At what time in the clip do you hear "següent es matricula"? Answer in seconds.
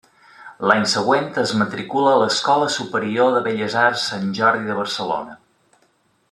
0.93-2.13